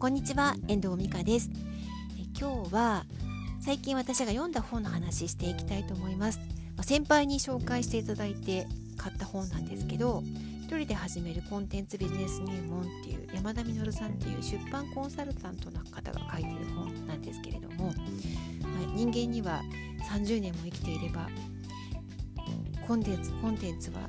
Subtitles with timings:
[0.00, 1.50] こんにちは遠藤美香です
[2.18, 3.04] え今日は
[3.60, 6.40] 最近私が読んだ本の話していきたいと思います
[6.74, 8.66] ま先輩に紹介していただいて
[8.96, 10.22] 買った本なんですけど
[10.62, 17.94] 一人で始めるコンテンツビジネス入門っていう山田稔さんっていう出版コンサルタントの方が書いてる本なんですけれども、まあ、
[18.94, 19.60] 人間には
[20.10, 21.28] 30年も生きていれば
[22.86, 24.08] コンテンツコンテンツは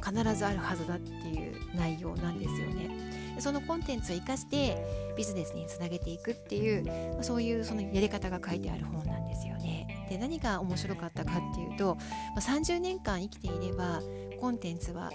[0.00, 2.91] 必ずあるはずだっていう内容なんですよね。
[3.38, 4.76] そのコンテンツを生かして
[5.16, 10.06] ビジネスにつなげていくっていうそういうそのやり方が書いてある本なんですよね。
[10.08, 11.96] で何が面白かったかっていうと
[12.38, 14.00] 30年間生きていれば
[14.40, 15.10] コンテンツは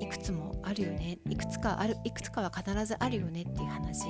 [0.00, 4.04] いくつもあるよねいくつかあるいくつかは必ずあるよねっていう話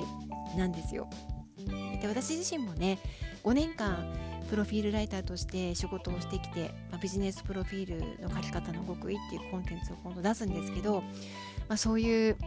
[0.57, 1.09] なんですよ。
[1.57, 2.99] で私自身もね
[3.43, 4.05] 5年間
[4.49, 12.37] プロフィールライターとして仕事をしてきて、まあ、ビジネスプロフィールの書き方の極意っていうコンテンツを今度出すんですけど、まあ、そういう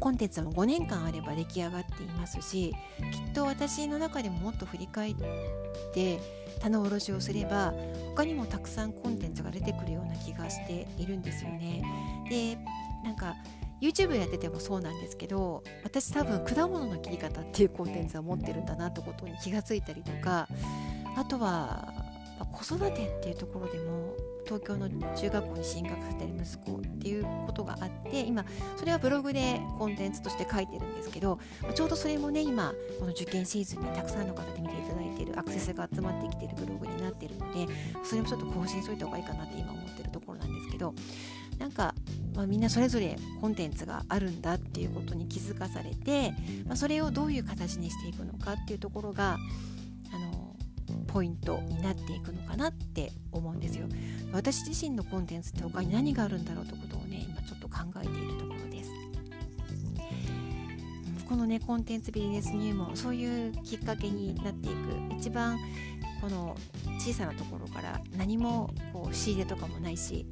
[0.00, 2.74] コンテンツも5年間あれば出来上がっていますし
[3.12, 5.14] きっと私の中でももっと振り返っ
[5.94, 6.20] て
[6.60, 7.72] 棚卸しをすれば
[8.14, 11.82] 他にもたくさんコンテンツが出てくるような気がしているんですよね。
[12.28, 12.58] で
[13.02, 13.34] なんか
[13.80, 20.48] YouTube やっててもそうなんですけど私多分果物の切り方っていうコンテンツを持ってるんだなってことに気がついたりとか
[21.16, 21.92] あとは
[22.38, 24.14] ま子育てっていうところでも
[24.44, 28.44] 東京の中学校に進学させてる息子っていうことがあって今
[28.76, 31.38] それはブログでコンテンツとして書いてるんですけど
[31.74, 40.94] ちょうどそれもね今この受験シーズンにたくさんの方で見ていただいてるアクセスが集まってきてるブログになってるのでそれもちょっと更新しといた方がいいかなって今思ってるところなんですけど
[41.58, 41.94] なんか、
[42.34, 46.34] まあ、みんなそれぞれコンテンツがあるんだっていうことに気づかされて、
[46.66, 49.38] まあ、それをどういう形にしていくのかっていうところが
[50.12, 50.56] あの
[51.06, 53.86] ポイントになっていくのかなって思うんですよ。
[54.32, 58.90] 私自身のコンテンツって他に何があるんだろうということをね今ちょっと考えているところです。
[61.28, 65.58] このねコンテンツビジネス入門そういうきっかけになっていく一番
[66.20, 66.56] この
[66.98, 70.26] 小さなところから何もこう仕入れとかもないし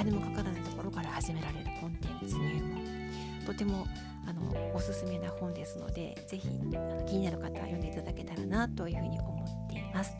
[0.00, 3.86] 金もかからないところから始められるコンテンツ入門とても
[4.26, 6.48] あのおすすめな本ですのでぜひ
[7.06, 10.16] 気になる方は読んでいただけたらなというふうに思っています。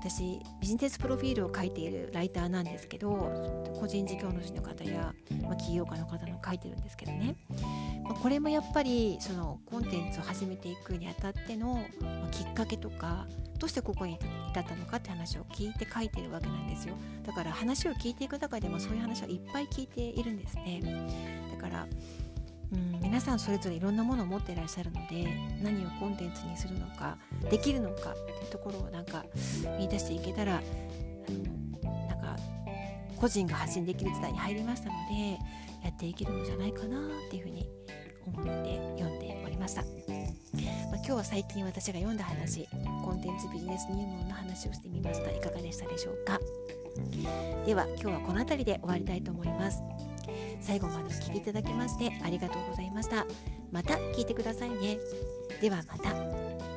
[0.00, 3.10] 私ビジネスプロフィールを書いているライターなんですけど
[3.78, 5.12] 個人事業主の方や、
[5.42, 7.36] まあ、起業家の方の書いてるんですけどね、
[8.08, 11.84] ま、これもやっぱりそのコンテンツを始めていくにあたっての、
[12.30, 13.26] きっかけとか
[13.58, 14.18] どうしてここに
[14.50, 16.94] 至ったのかって話を聞いて書いてるわけなんですよ。
[17.24, 20.80] だから話を聞いていく中でもそういう話はいっぱい聞いているんですね。
[21.52, 21.86] だから
[22.72, 25.26] うん、皆さんそれぞれいろんなものを持っていらっしゃるので
[25.62, 27.16] 何をコンテンツにするのか
[27.50, 29.24] できるのかっていうところをなんか
[29.78, 30.60] 見出していけたら
[31.82, 32.36] なんか
[33.16, 35.38] 個人が発信できる時代に入りましたので
[35.82, 37.66] やっていけるのじゃないかなっていうふうに
[38.28, 39.92] 思って読んでおりました、まあ、
[40.96, 42.68] 今日は最近私が読んだ話
[43.04, 45.30] コンテンツビジネス入門の話をしてみました。
[45.30, 46.38] いかがでしたでしょうか？
[47.66, 49.82] では今日はこの辺りで終わりたいと思います。
[50.60, 53.26] 最後までお聴きいただきましてありがとうございました。
[53.70, 54.98] また聞いてくださいね。
[55.60, 56.67] ではまた。